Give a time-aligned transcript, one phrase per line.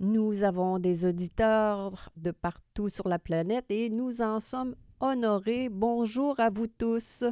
[0.00, 5.68] Nous avons des auditeurs de partout sur la planète et nous en sommes honorés.
[5.68, 7.22] Bonjour à vous tous.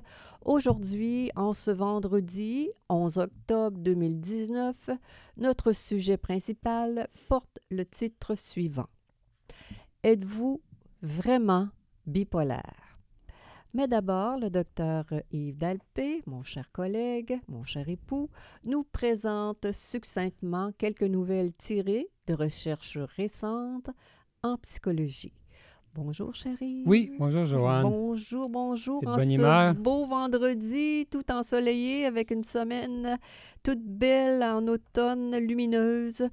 [0.45, 4.91] Aujourd'hui, en ce vendredi 11 octobre 2019,
[5.39, 8.91] notre sujet principal porte le titre suivant.
[10.03, 10.61] Êtes-vous
[11.01, 11.71] vraiment
[12.07, 12.88] bipolaire?
[13.79, 18.29] Mais d'abord, le docteur Yves Dalpé, mon cher collègue, mon cher époux,
[18.65, 23.89] nous présente succinctement quelques nouvelles tirées de recherches récentes
[24.43, 25.33] en psychologie.
[25.95, 26.83] Bonjour, chérie.
[26.87, 27.85] Oui, bonjour, Joanne.
[27.85, 29.01] Bonjour, bonjour.
[29.07, 29.75] En bonne ce humeur?
[29.77, 33.17] beau vendredi, tout ensoleillé, avec une semaine
[33.63, 36.29] toute belle en automne, lumineuse.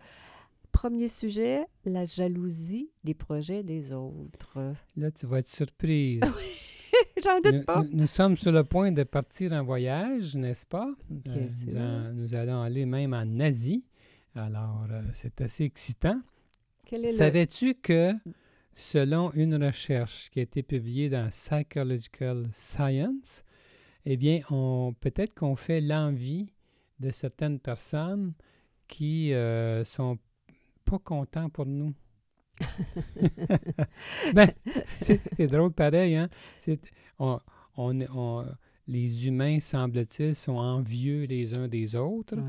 [0.71, 4.73] Premier sujet, la jalousie des projets des autres.
[4.97, 6.21] Là, tu vas être surprise.
[7.23, 7.81] J'en nous, doute pas.
[7.83, 10.93] nous- nous sommes sur le point de partir en voyage, n'est-ce pas?
[11.09, 11.79] Bien nous, sûr.
[11.81, 13.85] en- nous allons aller même en Asie.
[14.35, 16.19] Alors, euh, c'est assez excitant.
[16.91, 17.05] Le...
[17.07, 18.11] Savais-tu que,
[18.75, 23.43] selon une recherche qui a été publiée dans Psychological Science,
[24.05, 26.51] eh bien, on, peut-être qu'on fait l'envie
[26.99, 28.33] de certaines personnes
[28.87, 30.17] qui euh, sont
[30.83, 31.93] pas contents pour nous.
[34.33, 34.51] ben,
[34.99, 36.29] c'est drôle pareil, hein?
[37.19, 37.39] On-
[37.77, 38.45] on
[38.87, 42.35] les humains, semble-t-il, sont envieux les uns des autres.
[42.37, 42.43] Ouais.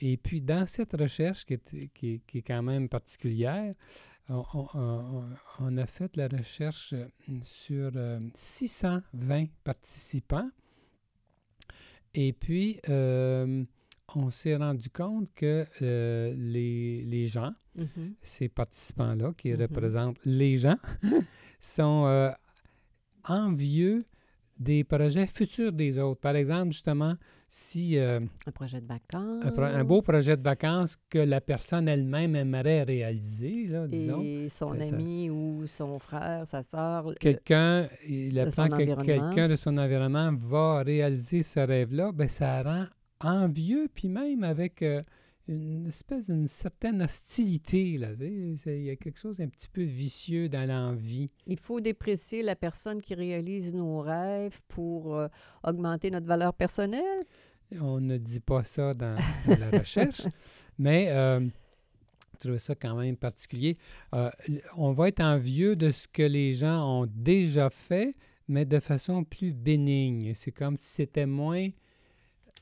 [0.00, 3.74] Et puis, dans cette recherche qui est, qui est- qui est quand même particulière,
[4.28, 5.24] on, on- on-
[5.60, 7.06] on a fait la recherche euh,
[7.42, 10.50] sur euh, 620 participants.
[12.14, 13.64] Et puis, euh,
[14.16, 18.14] on s'est rendu compte que euh, les, les gens, Mhm.
[18.22, 19.60] ces participants-là, qui Mhm.
[19.62, 20.76] représentent les gens,
[21.60, 22.30] sont euh,
[23.28, 24.04] envieux
[24.58, 26.20] des projets futurs des autres.
[26.20, 27.14] Par exemple, justement,
[27.46, 29.44] si euh, Un projet de vacances.
[29.44, 34.20] un, pro- un beau projet de vacances que la personne elle-même aimerait réaliser, là, disons.
[34.20, 37.14] Et son ça- ça- ami ou son frère, sa sœur.
[37.20, 39.04] Quelqu'un, il de son apprend que environnement.
[39.30, 42.84] quelqu'un de son environnement va réaliser ce rêve-là, ben ça rend
[43.20, 45.02] envieux, puis même avec euh,
[45.48, 47.96] une espèce d'une certaine hostilité.
[47.96, 51.30] Là, il y a quelque chose d'un petit peu vicieux dans l'envie.
[51.46, 55.28] Il faut déprécier la personne qui réalise nos rêves pour euh,
[55.64, 57.24] augmenter notre valeur personnelle.
[57.80, 60.22] On ne dit pas ça dans, dans la recherche,
[60.78, 61.40] mais euh,
[62.34, 63.76] je trouve ça quand même particulier.
[64.14, 64.30] Euh,
[64.76, 68.12] on va être envieux de ce que les gens ont déjà fait,
[68.48, 70.32] mais de façon plus bénigne.
[70.34, 71.68] C'est comme si c'était moins...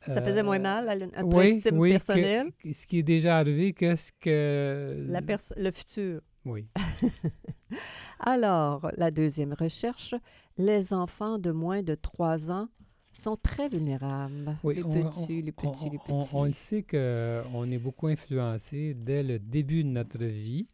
[0.04, 2.48] Ça faisait moins euh, mal à oui, estime oui, que- personnelle.
[2.62, 5.06] que ce qui est déjà arrivé que ce que...
[5.08, 5.20] La
[5.56, 6.20] le futur.
[6.44, 6.66] Oui.
[8.20, 10.14] Alors, la deuxième recherche,
[10.58, 12.68] les enfants de moins de 3 ans
[13.12, 14.56] sont très vulnérables.
[14.62, 16.30] Oui, les on- petits, les On, petits, les on- petits.
[16.34, 20.66] on le sait qu'on est beaucoup influencé dès le début de notre vie.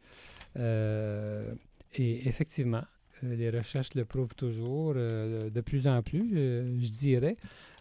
[0.59, 1.55] Euh,
[1.95, 2.83] et effectivement,
[3.25, 7.37] euh, les recherches le prouvent toujours, euh, de plus en plus, je dirais.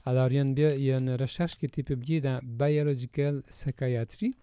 [0.05, 2.21] Alors, il y, a une, bio- il y a une recherche qui a été publiée
[2.21, 4.35] dans Biological Psychiatry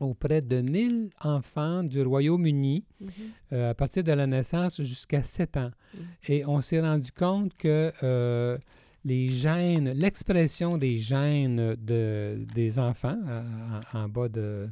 [0.00, 3.08] auprès de 1000 enfants du Royaume-Uni Mhm.
[3.52, 5.70] euh, à partir de la naissance jusqu'à 7 ans.
[5.94, 5.98] Mm.
[6.28, 8.58] Et on s'est rendu compte que euh,
[9.04, 14.68] les gènes, l'expression des gènes de, des enfants à- en bas de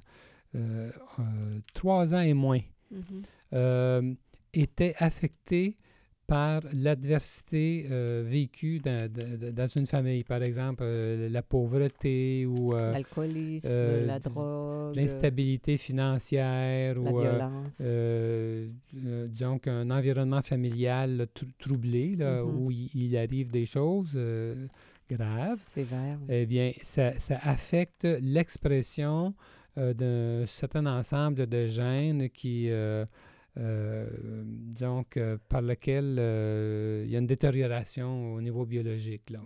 [1.74, 2.60] 3 ans et moins
[2.90, 3.02] Mhm.
[3.52, 4.14] euh,
[4.52, 5.76] était affectée
[6.30, 10.22] par l'adversité euh, vécue dans, une famille.
[10.22, 17.82] Par exemple, euh, la pauvreté ou euh, L'alcoolisme, la drogue, l'instabilité financière la ou violence.
[19.28, 21.26] disons qu'un environnement familial
[21.58, 22.56] troublé, là, Mhm.
[22.58, 24.16] où il, il arrive des choses
[25.10, 26.18] graves, Sévère.
[26.28, 29.34] eh bien, ça, ça affecte l'expression
[29.76, 32.70] d'un certain ensemble de gènes qui,
[33.58, 39.30] euh, euh, disons que par lequel euh, il y a une détérioration au niveau biologique.
[39.30, 39.40] Là.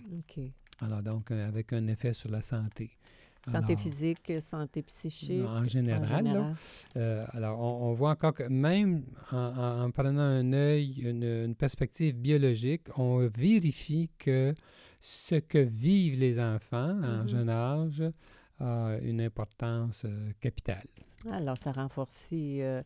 [0.81, 2.91] Alors, donc, euh, avec un effet sur la santé.
[3.47, 5.45] Santé Alors, physique, santé psychique.
[5.45, 6.53] En en général, là.
[6.97, 11.23] Euh, alors, on, on voit encore que même en, en- en prenant un œil, une,
[11.25, 14.55] une perspective biologique, on vérifie que
[15.01, 17.29] ce que vivent les enfants en Mhm.
[17.29, 18.03] jeune âge
[18.61, 20.87] a une importance euh, capitale.
[21.31, 22.83] Alors, ça renforcit euh,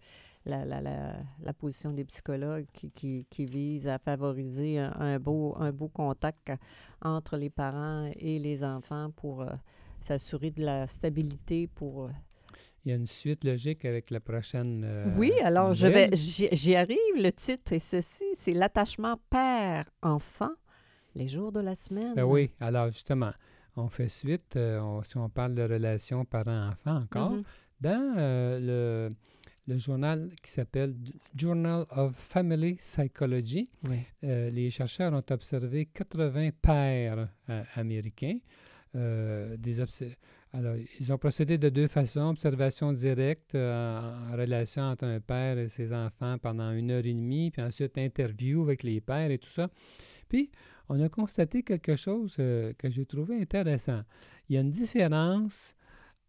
[0.49, 5.19] la, la, la, la position des psychologues qui, qui, qui vise à favoriser un, un
[5.19, 6.53] beau, un beau contact
[7.03, 9.47] entre les parents et les enfants pour euh,
[10.01, 12.05] s'assurer de la stabilité pour...
[12.05, 12.11] euh,
[12.85, 14.83] Il y a une suite logique avec la prochaine.
[14.85, 17.15] euh, oui, alors je vais, j'y j'y arrive.
[17.17, 20.51] Le titre est ceci, c'est l'attachement père-enfant,
[21.15, 22.15] les jours de la semaine.
[22.15, 23.33] Ben oui, alors justement,
[23.77, 27.43] on fait suite, on- si on parle de relation parent-enfant encore, Mhm.
[27.81, 28.15] dans
[28.61, 29.09] le,
[29.69, 30.95] le journal qui s'appelle
[31.37, 33.99] Journal of Family Psychology, Oui.
[34.25, 38.39] euh, les chercheurs ont observé 80 pères euh, américains.
[38.95, 39.81] euh, des
[40.55, 42.31] alors, ils ont procédé de deux façons.
[42.31, 47.51] Observation directe en relation entre un père et ses enfants pendant une heure et demie,
[47.51, 49.69] puis ensuite interview avec les pères et tout ça.
[50.27, 50.51] Puis,
[50.89, 54.01] on a constaté quelque chose que j'ai trouvé intéressant.
[54.49, 55.77] Il y a une différence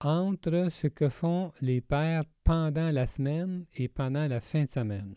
[0.01, 5.15] entre ce que font les pères pendant la semaine et pendant la fin de semaine.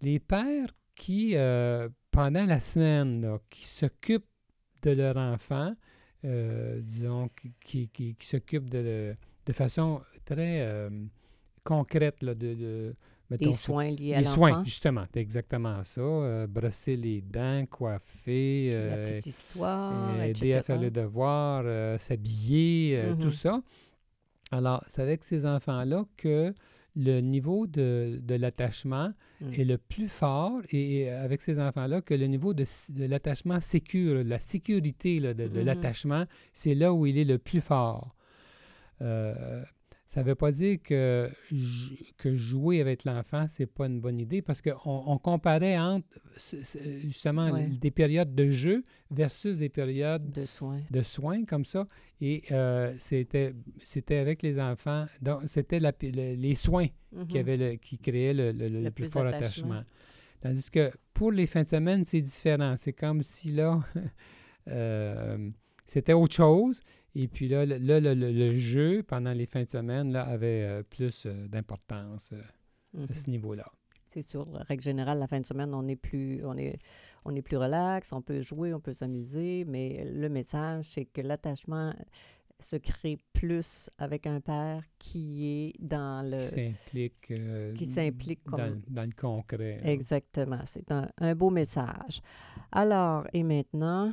[0.00, 4.26] Les pères qui, euh, pendant la semaine, qui s'occupent
[4.82, 5.74] de leur enfant,
[6.24, 7.28] euh, disons,
[7.64, 9.14] qui, qui, qui- s'occupent de,
[9.46, 10.90] de façon très euh,
[11.64, 12.94] concrète, là, de-
[13.32, 14.34] mettons, Les soins liés à les l'enfant.
[14.34, 16.00] soins, justement, c'est exactement ça.
[16.00, 21.98] euh, brosser les dents, coiffer, La euh, petite histoire, aider à faire le devoir, euh,
[21.98, 23.32] s'habiller, euh, tout Mhm.
[23.32, 23.56] ça.
[24.50, 26.52] Alors, c'est avec ces enfants-là que
[26.94, 29.52] le niveau de, de l'attachement Mm.
[29.54, 34.22] est le plus fort et avec ces enfants-là que le niveau de, de l'attachement sécure,
[34.24, 35.64] la sécurité là, de, de Mhm.
[35.66, 38.14] l'attachement, c'est là où il est le plus fort.
[40.12, 41.30] Ça ne veut pas dire que,
[42.22, 46.06] jouer avec l'enfant, c'est pas une bonne idée parce qu'on on comparait entre
[47.06, 47.68] justement Ouais.
[47.68, 50.82] des périodes de jeu versus des périodes de soins.
[50.90, 51.86] de soins comme ça.
[52.20, 55.06] Et euh, c'était, c'était avec les enfants.
[55.22, 56.88] Donc, c'était la- le- les soins
[57.28, 57.40] qui, Mhm.
[57.40, 58.52] avaient le- qui créaient le,
[58.90, 59.82] plus, plus fort attachement.
[60.42, 62.74] Tandis que pour les fins de semaine, c'est différent.
[62.76, 63.80] C'est comme si là,
[64.68, 65.50] euh,
[65.86, 66.82] c'était autre chose.
[67.14, 70.22] Et puis là, le, là, le- le- le jeu pendant les fins de semaine là,
[70.24, 72.40] avait euh, plus euh, d'importance euh,
[72.94, 73.06] Mhm.
[73.10, 73.66] à ce niveau-là.
[74.06, 76.78] C'est sûr, règle générale, la fin de semaine, on est plus, on est,
[77.24, 81.22] on est plus relax, on peut jouer, on peut s'amuser, mais le message, c'est que
[81.22, 81.94] l'attachement
[82.60, 86.36] se crée plus avec un père qui est dans le...
[86.36, 89.78] Qui s'implique, euh, qui s'implique dans, comme- dans le concret.
[89.82, 92.20] Exactement, c'est un, un beau message.
[92.70, 94.12] Alors, et maintenant,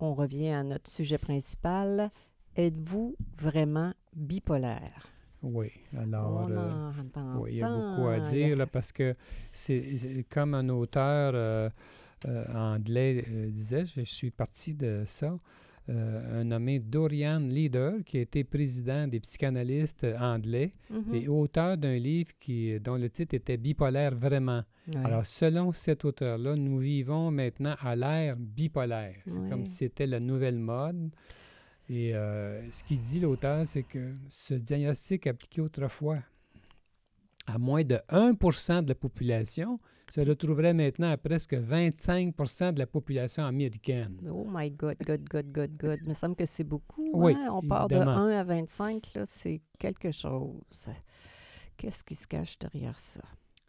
[0.00, 2.10] on revient à notre sujet principal.
[2.56, 5.06] Êtes-vous vraiment bipolaire?
[5.42, 6.48] Oui, alors...
[6.50, 6.90] euh.
[7.36, 9.14] Oui, il y a beaucoup à dire là, parce que
[9.52, 11.70] c'est comme un auteur euh,
[12.26, 15.38] euh, anglais disait, je, je suis parti de ça,
[15.90, 21.14] euh, un nommé Dorian Leader, qui a été président des psychanalystes anglais Mhm.
[21.14, 24.62] et auteur d'un livre qui, dont le titre était Bipolaire vraiment.
[24.88, 24.96] Ouais.
[25.04, 29.16] Alors, selon cet auteur-là, nous vivons maintenant à l'ère bipolaire.
[29.26, 31.10] C'est comme si c'était la nouvelle mode.
[31.90, 36.18] Et euh, ce qu'il dit, l'auteur, c'est que ce diagnostic appliqué autrefois
[37.46, 39.80] à moins de 1% de la population
[40.10, 44.18] se retrouverait maintenant à presque 25% de la population américaine.
[44.30, 45.98] Oh my God, God, God, God, God.
[46.02, 47.10] Il me semble que c'est beaucoup.
[47.12, 47.50] Oui, hein?
[47.52, 48.16] On part de évidemment.
[48.16, 50.90] 1 à 25, là, c'est quelque chose.
[51.76, 53.22] Qu'est-ce qui se cache derrière ça?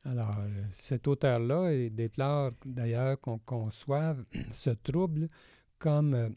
[0.06, 5.28] Alors, euh, cet auteur-là déclare d'ailleurs qu'on conçoive ce trouble
[5.78, 6.30] comme euh,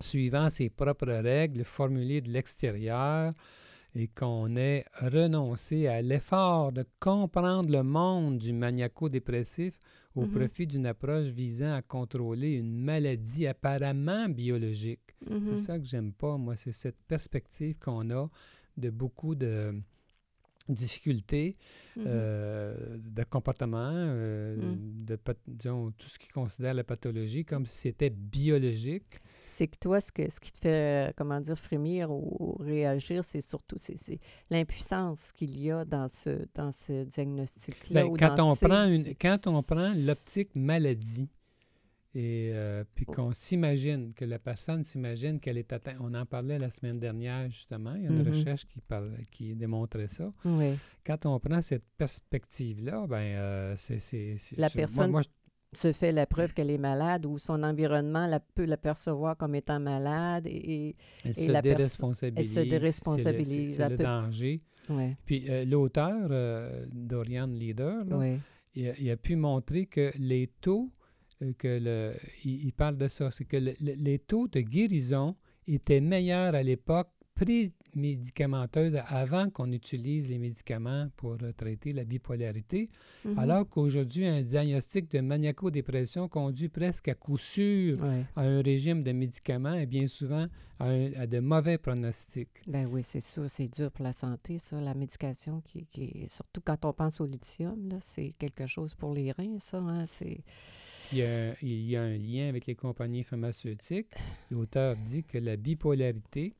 [0.00, 3.32] suivant ses propres règles formulées de l'extérieur
[3.94, 9.78] et qu'on ait renoncé à l'effort de comprendre le monde du maniaco-dépressif
[10.16, 10.30] au Mhm.
[10.30, 15.14] profit d'une approche visant à contrôler une maladie apparemment biologique.
[15.46, 18.28] C'est ça que j'aime pas, moi, c'est cette perspective qu'on a
[18.76, 19.74] de beaucoup de
[20.68, 21.54] difficultés
[21.96, 22.04] Mhm.
[22.06, 25.04] euh, de comportement, euh, Mm.
[25.04, 29.04] de, disons, tout ce qui considère la pathologie comme si c'était biologique.
[29.46, 33.22] C'est que toi, ce, que, ce qui te fait, euh, comment dire, frémir ou, réagir,
[33.24, 34.18] c'est surtout c'est,
[34.50, 38.02] l'impuissance qu'il y a dans ce, dans ce diagnostic-là.
[38.02, 41.28] Ben, ou quand, dans on ces- prend une, ces- quand on prend l'optique maladie,
[42.14, 43.12] et euh, puis Oh.
[43.12, 47.50] qu'on s'imagine, que la personne s'imagine qu'elle est atteinte, on en parlait la semaine dernière
[47.50, 48.28] justement, il y a une Mhm.
[48.28, 50.30] recherche qui, parle, qui démontrait ça.
[50.44, 50.74] Oui.
[51.04, 53.98] Quand on prend cette perspective-là, ben euh, c'est...
[53.98, 57.62] La je- moi- personne moi, je- se fait la preuve qu'elle est malade ou son
[57.64, 60.46] environnement la, peut la percevoir comme étant malade.
[60.46, 62.52] Et, et- elle et se la déresponsabilise.
[62.54, 64.58] c'est le- déresponsabilise, C'est elle le peut- danger.
[64.88, 68.38] ouais, Puis euh, l'auteur, euh, Dorian Leader, là, ouais.
[68.76, 70.92] il, a, il a pu montrer que les taux,
[71.52, 72.12] que le,
[72.44, 75.36] il, il parle de ça, c'est que le- le- les taux de guérison
[75.66, 82.86] étaient meilleurs à l'époque pré-médicamenteuse avant qu'on utilise les médicaments pour traiter la bipolarité,
[83.24, 83.38] Mhm.
[83.38, 88.24] alors qu'aujourd'hui, un diagnostic de maniaco-dépression conduit presque à coup sûr Ouais.
[88.36, 90.46] à un régime de médicaments et bien souvent
[90.78, 92.62] à, un- à de mauvais pronostics.
[92.68, 96.26] Ben oui, c'est sûr, c'est dur pour la santé, ça, la médication, qui, qui est-
[96.28, 99.78] surtout quand on pense au lithium, là, c'est quelque chose pour les reins, ça.
[99.78, 100.38] Hein, c'est...
[101.12, 104.08] Il y, a, il y a un lien avec les compagnies pharmaceutiques.
[104.50, 106.54] L'auteur dit que la bipolarité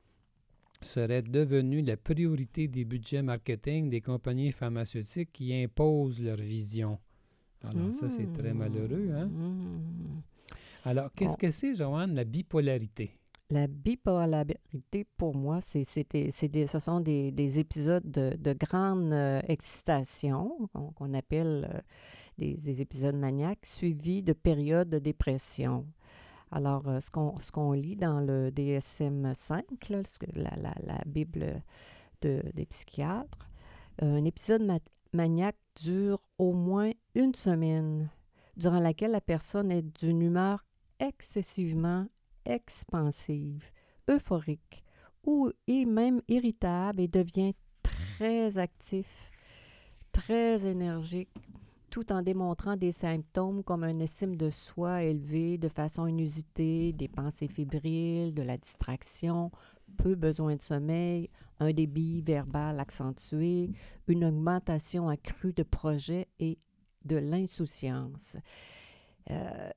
[0.82, 6.98] serait devenue la priorité des budgets marketing des compagnies pharmaceutiques qui imposent leur vision.
[7.62, 8.58] Alors ça, c'est très Mm.
[8.58, 9.08] malheureux.
[9.14, 9.26] Hein?
[9.26, 10.20] Mm.
[10.84, 13.10] Alors, qu'est-ce que c'est, Joanne, la bipolarité?
[13.50, 20.68] La bipolarité, pour moi, c'est, ce sont des, des épisodes de, de grande euh, excitation,
[20.74, 21.80] qu'on, qu'on appelle euh,
[22.38, 25.86] des, des épisodes maniaques, suivis de périodes de dépression.
[26.50, 31.02] Alors, euh, ce, qu'on, ce qu'on lit dans le DSM-5, là, ce que- la, la-
[31.06, 31.62] Bible
[32.22, 33.50] de- des psychiatres,
[34.02, 34.78] euh, un épisode ma-
[35.12, 38.08] maniaque dure au moins une semaine,
[38.56, 40.64] durant laquelle la personne est d'une humeur
[41.00, 42.06] excessivement
[42.44, 43.64] expansive,
[44.08, 44.84] euphorique
[45.26, 49.30] ou et même irritable et devient très actif,
[50.12, 51.30] très énergique,
[51.94, 57.06] tout en démontrant des symptômes comme une estime de soi élevée de façon inusitée, des
[57.06, 59.52] pensées fébriles, de la distraction,
[59.96, 63.70] peu besoin de sommeil, un débit verbal accentué,
[64.08, 66.58] une augmentation accrue de projets et
[67.04, 68.38] de l'insouciance.
[69.30, 69.70] Euh,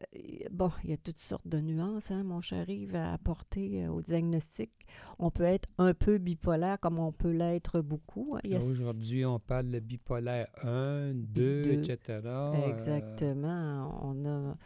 [0.52, 3.90] bon, il y a toutes sortes de nuances, hein, mon cher Yves, à apporter euh,
[3.92, 4.72] au diagnostic.
[5.20, 8.36] On peut être un peu bipolaire comme on peut l'être beaucoup.
[8.36, 8.42] hein.
[8.52, 11.24] A- Aujourd'hui, on parle de bipolaire 1, 2,
[11.64, 11.72] deux.
[11.74, 12.22] etc.
[12.26, 14.00] Euh, Exactement.
[14.04, 14.58] On, a,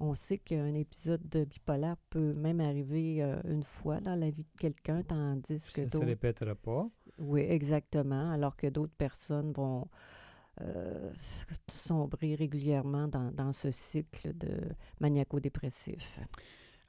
[0.00, 4.44] on sait qu'un épisode de bipolaire peut même arriver euh, une fois dans la vie
[4.44, 6.06] de quelqu'un, tandis que ça ne se d'autres...
[6.06, 6.88] répétera pas.
[7.18, 8.30] Oui, exactement.
[8.30, 9.86] Alors que d'autres personnes vont
[10.60, 11.10] euh,
[11.68, 14.60] sombrer régulièrement dans, dans ce cycle de
[15.00, 16.20] maniaco-dépressif.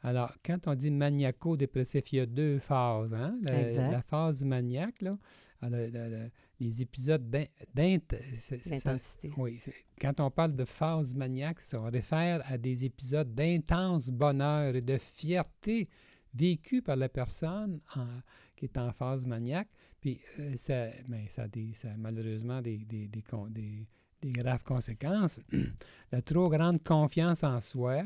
[0.04, 3.13] Alors, quand on dit maniaco-dépressif, il y a deux phases.
[3.13, 3.38] Hein?
[3.44, 3.92] La, Exact.
[3.92, 5.18] la phase maniaque, là,
[5.62, 6.28] alors, la- la-
[6.60, 8.00] les épisodes d'in- d'int...
[8.10, 9.32] c'est- c'est- ça- L'intensité.
[9.38, 9.60] Oui,
[10.00, 14.82] quand on parle de phase maniaque, ça, on réfère à des épisodes d'intense bonheur et
[14.82, 15.88] de fierté
[16.34, 18.08] vécus par la personne en-
[18.56, 19.70] qui est en phase maniaque.
[20.01, 23.88] Puis euh, ça, ben, ça, a des, ça a malheureusement des, des, des, des-
[24.22, 25.39] des graves conséquences.
[26.12, 28.03] la trop grande confiance en soi,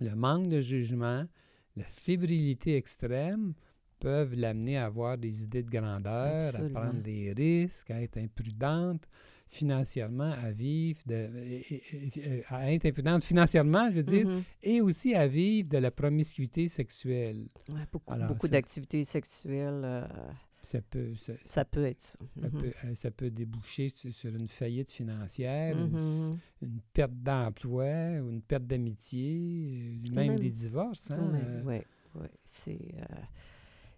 [0.00, 1.24] le manque de jugement,
[1.76, 3.54] la fébrilité extrême
[3.98, 6.80] peuvent l'amener à avoir des idées de grandeur, Absolument.
[6.80, 9.08] à prendre des risques, à être imprudente
[9.48, 11.28] financièrement, à vivre, de,
[12.48, 14.42] à être imprudente financièrement, je veux dire, Mhm.
[14.62, 17.46] et aussi à vivre de la promiscuité sexuelle.
[17.68, 17.80] Ouais,
[18.28, 20.06] beaucoup d'activités sexuelles, euh,
[20.66, 22.18] Ça peut, ça, ça peut être ça.
[22.40, 22.60] ça Mhm.
[22.60, 26.38] peut, euh, ça peut déboucher sur, une faillite financière, une, Mhm.
[26.62, 27.84] une perte d'emploi,
[28.20, 31.12] ou une perte d'amitié, euh, même, même- des divorces.
[31.12, 31.62] hein, Oui, euh.
[31.66, 31.80] oui,
[32.16, 32.26] oui.
[32.50, 33.14] C'est, euh,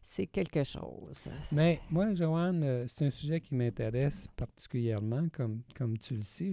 [0.02, 1.30] c'est quelque chose.
[1.52, 6.52] Mais moi, Joanne, c'est un sujet qui m'intéresse particulièrement, comme, comme tu le sais.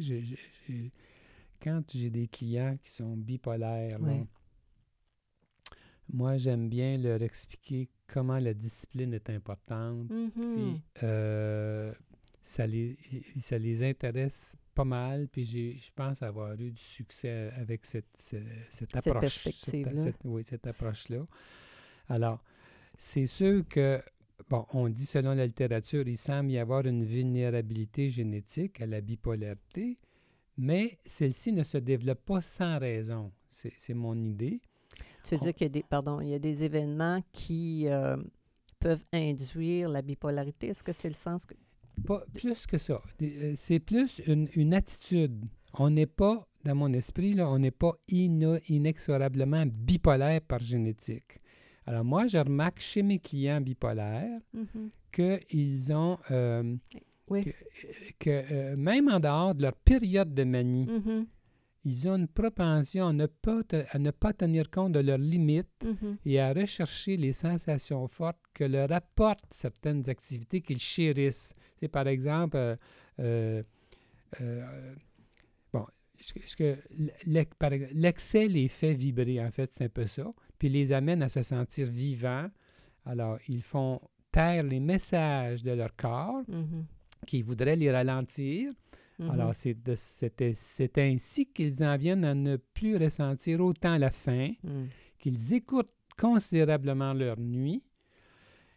[1.61, 4.25] Quand j'ai des clients qui sont bipolaires, là.
[6.11, 10.09] Moi, j'aime bien leur expliquer comment la discipline est importante.
[10.09, 10.31] Mhm.
[10.55, 11.93] Puis, euh,
[12.41, 12.95] ça, les,
[13.39, 15.27] ça les intéresse pas mal.
[15.27, 18.35] Puis, je pense avoir eu du succès avec cette, ce-
[18.69, 19.21] cette Cette approche.
[19.21, 19.97] perspective-là.
[19.97, 21.25] cette- oui, cette approche-là.
[22.07, 22.43] Alors,
[22.97, 23.99] c'est sûr que,
[24.49, 29.01] bon, on dit selon la littérature, il semble y avoir une vulnérabilité génétique à la
[29.01, 29.97] bipolarité,
[30.57, 33.31] mais celle-ci ne se développe pas sans raison.
[33.49, 34.61] C'est c'est mon idée.
[35.27, 38.15] Tu veux dire qu'il y a des, pardon, il y a des événements qui euh,
[38.79, 40.67] peuvent induire la bipolarité.
[40.67, 41.55] Est-ce que c'est le sens que...
[42.05, 43.01] Pas plus que ça.
[43.21, 45.45] Euh, C'est plus une, une attitude.
[45.73, 51.37] On n'est pas, dans mon esprit, là, on n'est pas ino- inexorablement bipolaire par génétique.
[51.87, 54.39] Alors moi, je remarque chez mes clients bipolaires
[55.11, 56.75] qu'ils ont, euh,
[57.29, 57.43] Oui.
[57.43, 57.49] que,
[58.19, 61.27] que, euh, même en dehors de leur période de manie, Mhm.
[61.85, 65.19] Ils ont une propension à ne, pas te- à ne pas tenir compte de leurs
[65.19, 66.17] limites Mhm.
[66.25, 71.53] et à rechercher les sensations fortes que leur apportent certaines activités qu'ils chérissent.
[71.79, 72.75] C'est par exemple, euh,
[73.19, 73.61] euh,
[74.41, 74.95] euh,
[75.71, 75.85] bon,
[77.25, 81.41] l'excès les fait vibrer, en fait, c'est un peu ça, puis les amène à se
[81.43, 82.49] sentir vivants.
[83.05, 84.01] Alors, ils font
[84.31, 86.85] taire les messages de leur corps Mhm.
[87.27, 88.71] qui voudraient les ralentir.
[89.19, 89.29] Mhm.
[89.31, 94.87] Alors, c'est ainsi qu'ils en viennent à ne plus ressentir autant la faim, Mhm.
[95.19, 97.83] qu'ils écoutent considérablement leur nuit.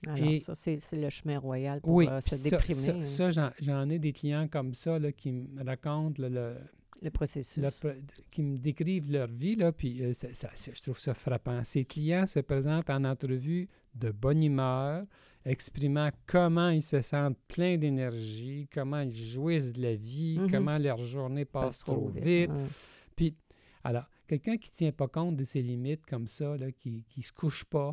[0.07, 2.81] Alors, Et- ça, c'est le chemin royal pour Oui, euh, se ça, déprimer.
[2.81, 2.95] ça-
[3.31, 6.57] hein, ça, j'en, ai des clients comme ça là, qui me racontent le- le,
[7.03, 7.83] le processus.
[7.83, 7.97] le
[8.31, 10.29] qui me décrivent leur vie, là, puis euh, ça-
[10.73, 11.65] je trouve ça frappant.
[11.65, 15.05] Ces clients se présentent en entrevue de bonne humeur,
[15.49, 20.51] exprimant comment ils se sentent pleins d'énergie, comment ils jouissent de la vie, Mhm.
[20.51, 22.25] comment leur journée passe trop vite.
[22.51, 23.35] ouais.
[23.85, 27.23] Alors, quelqu'un qui ne tient pas compte de ses limites comme ça, là, qui ne
[27.23, 27.91] se couche pas,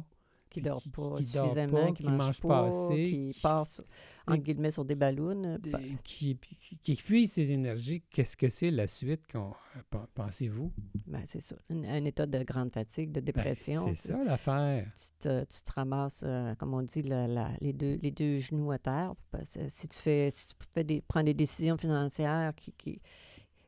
[0.56, 0.82] Qui Puis dort
[1.12, 3.82] pas qui suffisamment, pas, qui qui mange, mange pas, pas assez, qui passe,
[4.28, 5.44] en et- guillemets, sur des ballons.
[5.44, 5.58] euh,
[6.04, 6.38] qui,
[6.82, 10.72] qui, épuise ses énergies, qu'est-ce que c'est la suite, qu'on, euh, pen- pensez-vous?
[11.08, 11.56] ben, c'est ça.
[11.70, 13.86] Un, un état de grande fatigue, de Ben, dépression.
[13.94, 14.90] c'est ça l'affaire.
[14.96, 18.38] tu te, tu te ramasses, euh, comme on dit, la- la- les, deux, les deux
[18.38, 19.14] genoux à terre.
[19.32, 23.02] Parce si tu fais, si tu fais des, prends des décisions financières qui-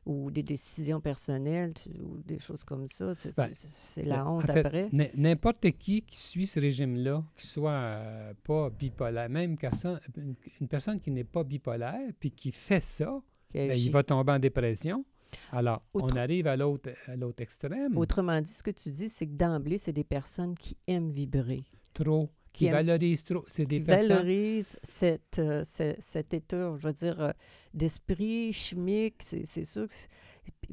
[0.08, 3.50] ou des décisions personnelles tu- ou des choses comme ça, c'est Ben,
[4.04, 4.88] la en honte fait, après.
[5.14, 9.56] N'importe qui qui suit ce régime-là, qui soit euh, pas bipolaire, même
[10.16, 13.20] une, personne qui n'est pas bipolaire, puis qui fait ça,
[13.52, 15.04] ben, il va tomber en dépression.
[15.52, 19.26] Alors, on arrive à l'autre à l'autre extrême, Autrement dit, ce que tu dis, c'est
[19.26, 23.44] que d'emblée, c'est des personnes qui aiment vibrer, trop, qui qui valorisent trop.
[23.46, 24.08] C'est des qui personnes...
[24.08, 27.30] valorisent cette, euh, ce- cet état, je veux dire, euh,
[27.74, 29.92] d'esprit chimique, c'est c'est sûr que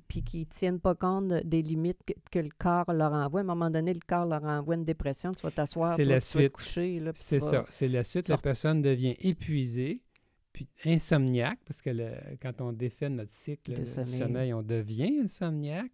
[0.07, 3.41] puis- qui ne tiennent pas compte de- des limites que, que le corps leur envoie.
[3.41, 6.19] À un moment donné, le corps leur envoie une dépression, tu vas t'asseoir, tu vas
[6.19, 7.01] te coucher.
[7.15, 7.65] C'est ça.
[7.69, 8.27] C'est la suite.
[8.29, 10.01] La personne devient épuisée,
[10.53, 14.17] puis insomniaque, parce que le- quand on défait notre cycle De de sommeil.
[14.17, 14.53] sommeil.
[14.53, 15.91] on devient insomniaque,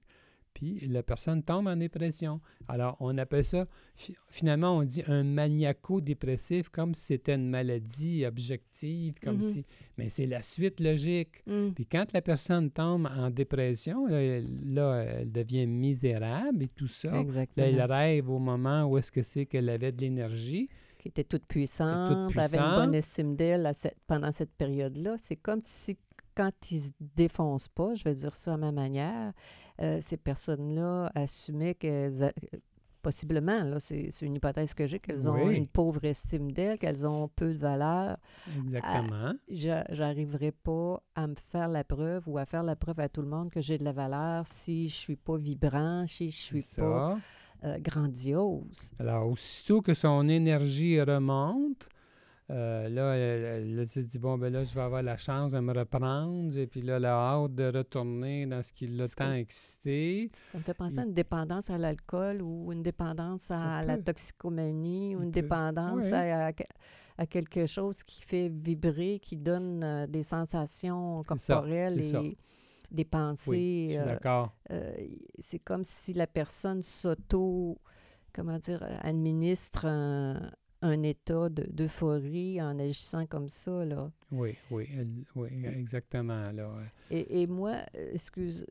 [0.53, 2.41] puis la personne tombe en dépression.
[2.67, 8.25] Alors, on appelle ça, fi- finalement, on dit un maniaco-dépressif, comme si c'était une maladie
[8.25, 9.41] objective, comme Mhm.
[9.41, 9.63] si...
[9.98, 11.43] Mais c'est la suite logique.
[11.48, 16.67] Hum, Puis quand la personne tombe en dépression, là, elle, là, elle devient misérable et
[16.70, 17.10] tout ça.
[17.12, 17.67] Là, Exactement.
[17.67, 20.67] elle rêve au moment où est-ce que c'est qu'elle avait de l'énergie.
[20.98, 25.15] Qui était toute puissante, avait une bonne estime d'elle cette- pendant cette période-là.
[25.17, 25.98] C'est comme si,
[26.36, 29.34] quand ils se défoncent pas, je vais dire ça à ma manière,
[29.82, 32.32] euh, ces personnes-là assumaient qu'elles...
[33.04, 35.56] Possiblement, là, c'est une hypothèse que j'ai, qu'elles ont Oui.
[35.56, 38.17] une pauvre estime d'elles, qu'elles ont peu de valeur.
[38.63, 39.34] Exactement.
[39.50, 43.24] Je J'arriverai pas à me faire la preuve ou à faire la preuve à tout
[43.24, 46.63] le monde que j'ai de la valeur si je suis pas vibrant, si je suis
[46.78, 47.17] pas
[47.63, 48.91] euh, grandiose.
[49.00, 51.89] Alors, aussitôt que son énergie remonte,
[52.52, 55.52] euh, là, elle, elle- elle se dit, bon, ben là, je vais avoir la chance
[55.54, 56.58] de me reprendre.
[56.58, 60.30] Et puis là, elle a hâte de retourner dans ce qui l'a tant excité.
[60.34, 65.16] Ça me fait penser à une dépendance à l'alcool ou une dépendance à la toxicomanie
[65.16, 66.14] ou une dépendance Oui.
[66.14, 66.52] à, à-
[67.18, 72.20] à quelque chose qui fait vibrer, qui donne euh, des sensations ça, corporelles ça.
[72.22, 72.38] et
[72.90, 73.96] des Oui, pensées.
[73.98, 74.18] euh,
[74.72, 74.92] euh,
[75.40, 77.78] c'est comme si la personne s'auto,
[78.34, 84.12] comment dire, euh, administre un, un état de- d'euphorie en agissant comme ça, là.
[84.32, 84.88] Oui, oui,
[85.36, 86.52] oui, exactement.
[86.52, 86.70] Là.
[87.10, 88.65] Et, et moi, excuse,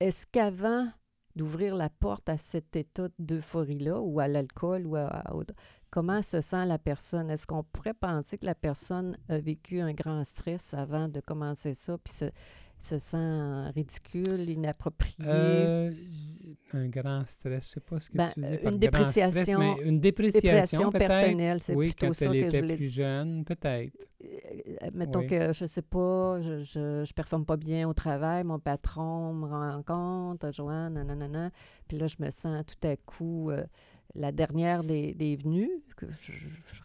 [0.00, 0.88] est-ce qu'avant
[1.36, 5.54] d'ouvrir la porte à cet état d'euphorie-là, ou à l'alcool, ou à, à autre-
[5.90, 7.30] comment se sent la personne?
[7.30, 11.74] Est-ce qu'on pourrait penser que la personne a vécu un grand stress avant de commencer
[11.74, 12.30] ça, puis se,
[12.78, 15.26] se sent ridicule, inapproprié?
[15.28, 15.90] Euh,
[16.72, 19.04] un grand stress, je sais pas ce que Ben, tu dis euh, par une grand
[19.04, 21.08] stress, dépréciation- mais une dépréciation, peut-être.
[21.08, 23.92] personnelle, c'est Oui, plutôt quand ça elle que je était voulais plus jeune, peut-être.
[24.24, 25.26] Euh, mettons Oui.
[25.28, 29.46] que, je sais pas, je, je, je performe pas bien au travail, mon patron me
[29.46, 31.50] rend compte, Joanne, nanana,
[31.86, 33.62] puis là, je me sens tout à coup euh,
[34.14, 36.32] la dernière des, des venues, que je,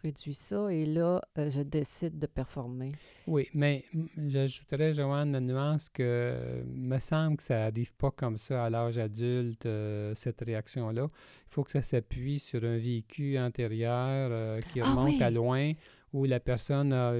[0.02, 2.90] réduis ça, et là, euh, je décide de performer.
[3.26, 3.84] Oui, mais
[4.16, 8.70] j'ajouterais, Joanne, la nuance que euh, me semble que ça n'arrive pas comme ça à
[8.70, 11.06] l'âge adulte, euh, cette réaction-là.
[11.10, 15.22] Il faut que ça s'appuie sur un vécu antérieur euh, qui Ah remonte oui!
[15.22, 15.72] à loin,
[16.12, 17.14] où la personne a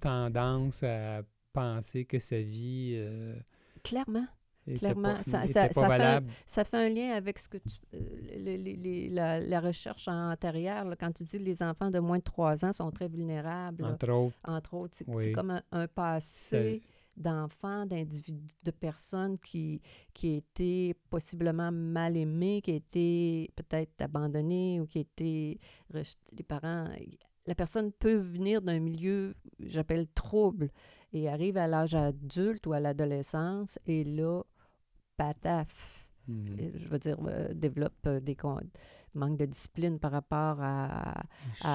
[0.00, 3.02] tendance à penser que sa vie
[3.82, 4.26] Clairement.
[4.74, 6.26] Clairement, pas, ça- ça- ça fait un- valable.
[6.44, 7.98] Ça fait un lien avec ce que tu, euh,
[8.36, 11.98] le- le- les- la, la recherche antérieure, là, quand tu dis que les enfants de
[11.98, 14.94] moins de 3 ans sont très vulnérables, là, Entre autres, entre autres.
[14.96, 15.32] C'est c'est Oui.
[15.32, 16.82] comme un, un passé
[17.16, 19.80] d'enfants, d'individus, de personnes qui,
[20.12, 25.58] qui étaient possiblement mal aimées, qui étaient peut-être abandonnées ou qui étaient
[25.94, 26.36] rejetées.
[26.36, 26.86] Les parents,
[27.46, 30.70] la personne peut venir d'un milieu, j'appelle trouble,
[31.14, 34.42] et arrive à l'âge adulte ou à l'adolescence, et là,
[35.16, 36.08] pataf.
[36.28, 38.36] mm, Euh, Je veux dire, euh, développe euh, des
[39.14, 41.22] manques de discipline par rapport à, à,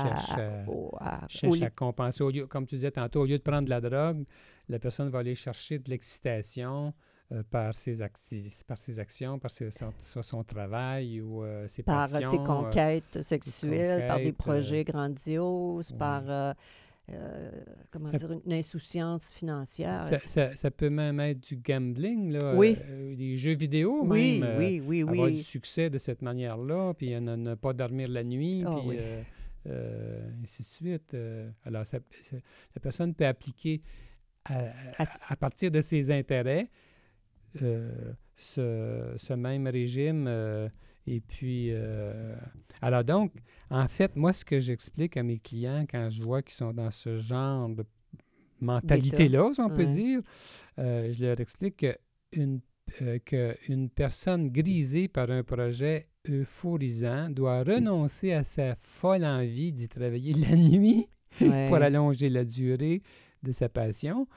[0.07, 2.23] cherche à- au- à- cherche au- à compenser.
[2.23, 4.23] Au lieu, comme tu disais tantôt, au lieu de prendre de la drogue,
[4.69, 6.93] la personne va aller chercher de l'excitation,
[7.31, 7.99] euh, par, ses
[8.67, 12.29] par ses actions, par ses, son, soit son travail ou euh, ses Par passions.
[12.29, 16.23] ses conquêtes sexuelles, par des projets grandioses, par
[17.09, 17.51] euh,
[17.89, 20.03] comment Ça- dire, une insouciance financière.
[20.05, 22.77] ça, ça- ça peut même être du gambling, là, Oui.
[22.89, 24.49] euh, des jeux vidéo oui, même.
[24.51, 25.43] euh, oui, oui, avoir du oui.
[25.43, 28.97] succès de cette manière-là, puis ne, ne pas dormir la nuit, Ah puis oui.
[29.67, 31.15] euh, ainsi de suite.
[31.65, 31.99] alors, ça-
[32.75, 33.81] la personne peut appliquer
[34.45, 34.65] à,
[35.29, 36.65] À partir de ses intérêts
[37.55, 40.27] ce, ce même régime.
[41.07, 42.35] Et puis, euh,
[42.81, 43.33] alors donc,
[43.69, 46.91] en fait, moi, ce que j'explique à mes clients quand je vois qu'ils sont dans
[46.91, 47.83] ce genre de
[48.59, 50.21] mentalité-là, si on peut dire,
[50.79, 51.95] euh, je leur explique que
[52.33, 52.61] une,
[53.01, 59.87] euh, qu'une personne grisée par un projet euphorisant doit renoncer à sa folle envie d'y
[59.89, 61.07] travailler la nuit
[61.39, 61.69] Ouais.
[61.69, 63.01] pour allonger la durée
[63.43, 64.27] de sa passion,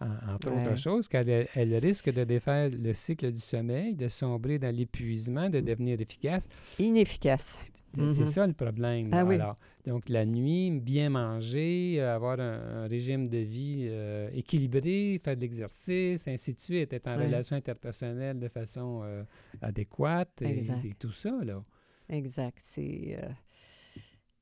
[0.00, 0.66] en- entre Ouais.
[0.68, 4.74] autres choses, car elle, elle risque de défaire le cycle du sommeil, de sombrer dans
[4.74, 6.46] l'épuisement, de devenir efficace.
[6.78, 7.60] Inefficace.
[7.96, 8.26] C'est Mhm.
[8.26, 9.10] ça le problème.
[9.12, 9.38] Ah oui.
[9.86, 15.36] Donc, la nuit, bien manger, euh, avoir un, un régime de vie euh, équilibré, faire
[15.36, 17.26] de l'exercice, ainsi de suite, être en Ouais.
[17.26, 19.22] relation interpersonnelle de façon euh,
[19.62, 20.64] adéquate et,
[20.98, 21.32] tout ça.
[21.44, 21.62] Là.
[22.08, 22.58] Exact.
[22.60, 23.28] C'est euh,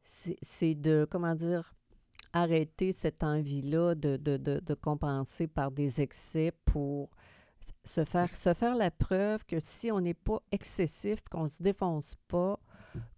[0.03, 1.75] c'est de, comment dire,
[2.33, 7.11] arrêter cette envie-là de, de, de, de compenser par des excès pour
[7.85, 11.63] se faire, se faire la preuve que si on n'est pas excessif, qu'on ne se
[11.63, 12.59] défonce pas,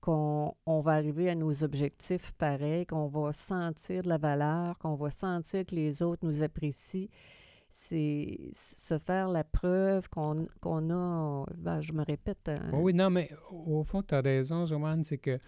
[0.00, 4.94] qu'on on va arriver à nos objectifs pareils, qu'on va sentir de la valeur, qu'on
[4.94, 7.08] va sentir que les autres nous apprécient.
[7.76, 13.28] C'est se faire la preuve qu'on qu'on a, ben, je me répète, Oui, non, mais
[13.50, 15.40] au fond, tu as raison, Joanne, c'est que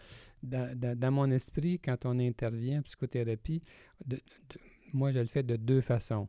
[0.42, 3.62] dans, dans- mon esprit, quand on intervient en psychothérapie,
[4.04, 4.22] de- de-
[4.92, 6.26] moi, je le fais de deux façons.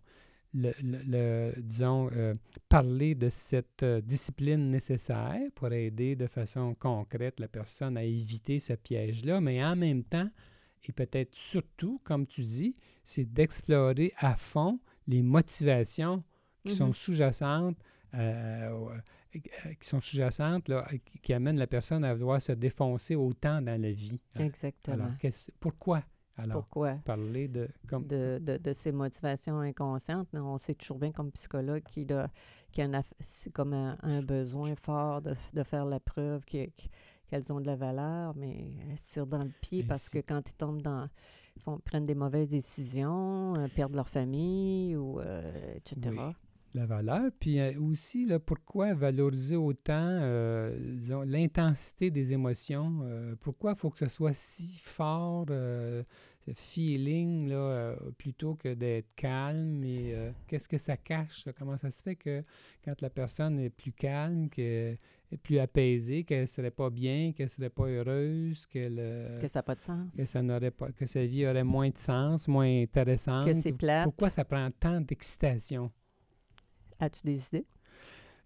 [0.53, 2.35] Le, le- le- disons, euh,
[2.69, 8.59] parler de cette euh, discipline nécessaire pour aider de façon concrète la personne à éviter
[8.59, 10.29] ce piège-là, mais en même temps,
[10.87, 16.23] et peut-être surtout, comme tu dis, c'est d'explorer à fond les motivations
[16.63, 16.93] qui sont Mhm.
[16.93, 17.77] sous-jacentes
[18.13, 18.99] euh, au- euh,
[19.79, 23.61] qui sont sous-jacentes, là, euh, qui, qui amènent la personne à vouloir se défoncer autant
[23.61, 24.19] dans la vie.
[24.35, 24.45] hein.
[24.45, 24.95] Exactement.
[24.95, 25.11] Alors,
[25.59, 26.03] pourquoi?
[26.37, 26.93] Alors, Pourquoi?
[27.03, 27.67] parler de...
[27.87, 30.27] Comme, De, de, de ces motivations inconscientes.
[30.33, 32.29] On sait toujours bien comme psychologue qu'il a,
[32.77, 33.01] a,
[33.53, 36.87] comme un, un besoin fort de, de faire la preuve que- que-
[37.27, 40.49] qu'elles ont de la valeur, mais elles se tirent dans le pied parce que quand
[40.49, 41.09] ils tombent dans...
[41.59, 45.97] Font, prennent des mauvaises décisions, euh, perdent leur famille, ou, euh, etc.
[46.11, 46.33] Oui.
[46.73, 47.31] la valeur.
[47.39, 50.77] Puis euh, aussi, là, pourquoi valoriser autant euh,
[51.25, 52.99] l'intensité des émotions?
[53.03, 59.13] euh, pourquoi il faut que ce soit si fort, ce feeling, là, plutôt que d'être
[59.15, 59.83] calme?
[59.83, 60.15] Et
[60.47, 61.45] qu'est-ce que ça cache?
[61.57, 62.41] Comment ça se fait que
[62.85, 64.97] quand la personne est plus calme, est
[65.35, 69.39] plus apaisée, qu'elle ne serait pas bien, qu'elle ne serait pas heureuse, qu'elle...
[69.41, 70.15] Que ça n'a pas de sens.
[70.15, 73.45] que ça n'aurait pas que sa vie aurait moins de sens, moins intéressante.
[73.45, 74.05] Que c'est plate.
[74.05, 75.91] Pourquoi ça prend tant d'excitation?
[76.99, 77.65] As-tu des idées?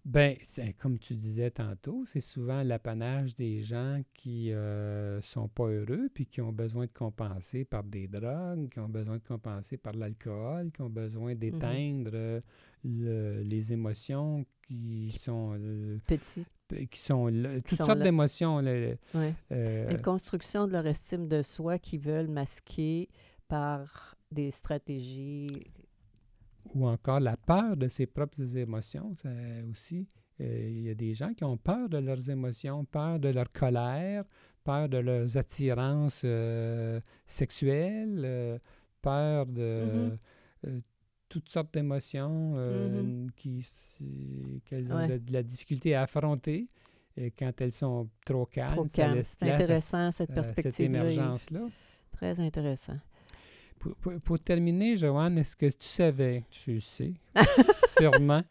[0.04, 5.68] Ben, c'est- comme tu disais tantôt, c'est souvent l'apanage des gens qui euh, sont pas
[5.68, 9.76] heureux puis qui ont besoin de compenser par des drogues, qui ont besoin de compenser
[9.76, 12.40] par l'alcool, qui ont besoin d'éteindre euh,
[12.82, 16.44] le- les émotions qui sont euh, Petit.
[16.90, 18.04] Qui sont là, toutes sont sortes là.
[18.04, 18.58] d'émotions.
[18.60, 18.72] là,
[19.14, 19.34] Ouais.
[19.52, 23.08] euh, Une construction de leur estime de soi qu'ils veulent masquer
[23.48, 25.50] par des stratégies.
[26.74, 29.28] ou encore la peur de ses propres émotions, ça
[29.70, 30.06] aussi.
[30.40, 33.50] euh, Il y a des gens qui ont peur de leurs émotions, peur de leur
[33.52, 34.24] colère,
[34.64, 38.58] peur de leurs attirances euh, sexuelles,
[39.02, 40.10] peur de
[40.64, 40.82] Mhm.
[41.32, 43.30] Euh, toutes sortes d'émotions euh, Mhm.
[43.36, 44.02] qui s-
[44.64, 45.08] qu'elles ont Ouais.
[45.08, 46.68] de, de la difficulté à affronter.
[47.16, 49.10] Et quand elles sont trop calmes, C'est à
[49.54, 51.12] intéressant, cette à perspective-là, Yves.
[51.18, 51.60] émergence-là.
[52.12, 52.98] Très intéressant.
[53.78, 57.12] Pour, pour- pour terminer, Joanne, est-ce que tu savais, tu sais,
[57.98, 58.42] sûrement,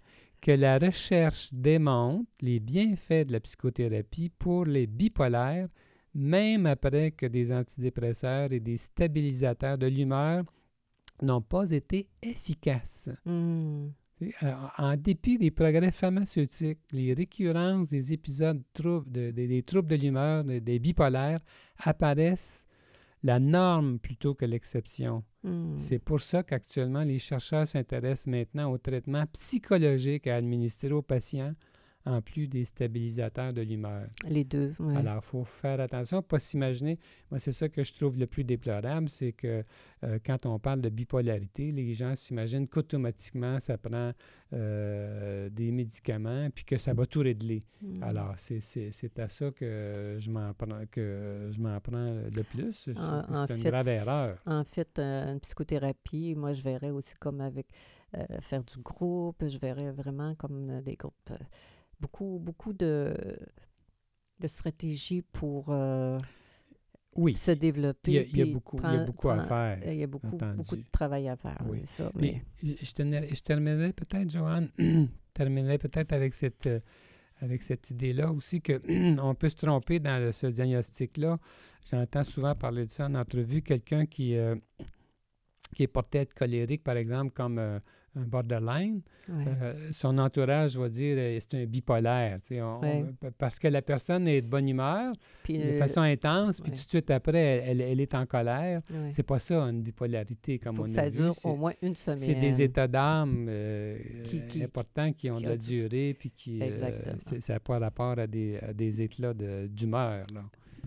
[0.41, 5.67] que la recherche démontre les bienfaits de la psychothérapie pour les bipolaires,
[6.13, 10.43] même après que des antidépresseurs et des stabilisateurs de l'humeur
[11.21, 13.09] n'ont pas été efficaces.
[13.25, 13.89] Hmm.
[14.19, 14.33] Sais,
[14.77, 19.95] En dépit des progrès pharmaceutiques, les récurrences des épisodes troubles de- de- des troubles de
[19.95, 21.39] l'humeur, des- des bipolaires,
[21.77, 22.65] apparaissent
[23.23, 25.23] la norme plutôt que l'exception.
[25.43, 25.77] Hmm.
[25.77, 31.53] C'est pour ça qu'actuellement, les chercheurs s'intéressent maintenant au traitement psychologique à administrer aux patients
[32.05, 34.07] en plus des stabilisateurs de l'humeur.
[34.27, 34.95] Les deux, oui.
[34.95, 36.97] Alors, il faut faire attention, pas s'imaginer.
[37.29, 39.61] Moi, c'est ça que je trouve le plus déplorable, c'est que
[40.03, 44.13] euh, quand on parle de bipolarité, les gens s'imaginent qu'automatiquement, ça prend
[44.53, 47.61] euh, des médicaments puis que ça va tout régler.
[47.81, 48.03] Mm.
[48.03, 48.59] Alors, c'est-
[49.17, 52.85] à ça que je m'en prends, que je m'en prends le plus.
[52.87, 54.37] Je trouve En- que c'est une fait, grave erreur.
[54.45, 57.67] En fait, euh, une psychothérapie, moi, je verrais aussi comme avec
[58.17, 61.31] euh, faire du groupe, je verrais vraiment comme des groupes.
[62.01, 63.15] Beaucoup, beaucoup de,
[64.39, 66.17] de stratégies pour euh,
[67.15, 68.11] Oui, se développer.
[68.11, 69.79] il y a, il y a puis beaucoup, il y a beaucoup à faire.
[69.93, 71.81] Il y a beaucoup, beaucoup de travail à faire, Oui.
[71.85, 72.11] ça.
[72.15, 74.69] Mais, je, terminerai- je terminerai peut-être, Joanne,
[75.33, 76.79] terminerai peut-être avec cette, euh,
[77.41, 78.79] avec cette idée-là aussi que
[79.21, 81.37] on peut se tromper dans le- ce diagnostic-là.
[81.89, 84.55] J'entends souvent parler de ça en entrevue, quelqu'un qui, euh,
[85.75, 87.57] qui est porté à être colérique, par exemple, comme
[88.15, 89.01] un borderline.
[89.29, 89.45] ouais.
[89.61, 93.05] Euh, son entourage va dire euh, c'est un bipolaire, on- Ouais.
[93.23, 96.71] on- parce que la personne est de bonne humeur, Puis, de euh, façon intense, puis
[96.71, 96.77] ouais.
[96.77, 98.81] tout de suite après, elle, elle- est en colère.
[99.11, 101.11] C'est pas ça, une bipolarité, comme faut on que a ça vu.
[101.11, 102.17] dure c'est- au moins une semaine.
[102.17, 106.15] c'est des états d'âme euh, Qui- qui- importants qui ont qui de la du- durée,
[106.17, 106.59] puis qui.
[106.61, 107.01] euh,
[107.39, 110.25] ça n'a pas rapport à des, à des éclats de- d'humeur.
[110.33, 110.43] là.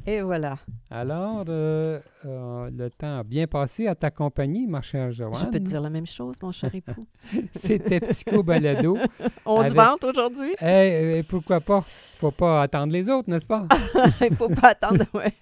[0.06, 0.58] Et voilà.
[0.90, 5.34] Alors, euh, euh, le temps a bien passé à ta compagnie, ma chère Joanne.
[5.34, 7.06] Je peux te dire la même chose, mon cher époux.
[7.52, 8.96] C'était Psycho Balado.
[9.46, 10.54] On se vante aujourd'hui?
[10.60, 11.80] Eh, eh, pourquoi pas?
[11.80, 13.66] Faut pas attendre les autres, n'est-ce pas?
[14.20, 15.04] Il faut pas attendre.
[15.14, 15.32] Ouais.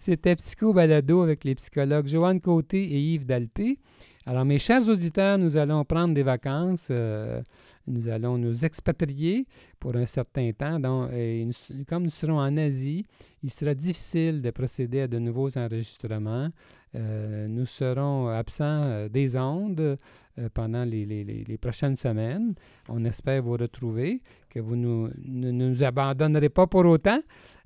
[0.00, 3.78] C'était Psycho Balado avec les psychologues Joanne Côté et Yves Dalpé.
[4.26, 6.88] Alors, mes chers auditeurs, nous allons prendre des vacances.
[6.90, 7.42] euh,
[7.86, 9.46] nous allons nous expatrier
[9.80, 10.78] pour un certain temps.
[10.78, 13.04] Donc, nous- comme nous serons en Asie,
[13.42, 16.48] il sera difficile de procéder à de nouveaux enregistrements.
[16.94, 19.96] Euh, nous serons absents euh, des ondes
[20.38, 22.54] euh, pendant les, prochaines semaines.
[22.88, 27.20] On espère vous retrouver, que vous nous- ne nous abandonnerez pas pour autant.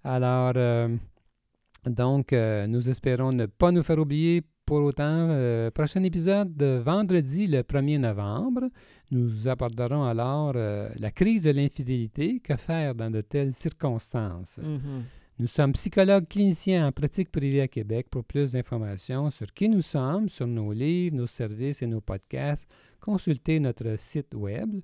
[0.05, 0.89] Alors, euh,
[1.85, 5.29] donc, euh, nous espérons ne pas nous faire oublier pour autant.
[5.31, 8.69] Euh, prochain épisode de vendredi, le 1er novembre.
[9.13, 12.41] Nous aborderons alors euh, la crise de l'infidélité.
[12.41, 14.59] Que faire dans de telles circonstances?
[14.59, 15.05] Mhm.
[15.39, 18.09] Nous sommes psychologues cliniciens en pratique privée à Québec.
[18.11, 22.69] Pour plus d'informations sur qui nous sommes, sur nos livres, nos services et nos podcasts,
[23.01, 24.81] consultez notre site web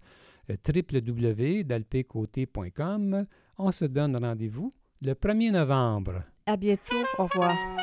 [0.51, 3.27] euh, www.dalpécoté.com.
[3.59, 6.23] On se donne rendez-vous le 1er novembre.
[6.47, 6.95] À bientôt.
[7.19, 7.82] Au revoir.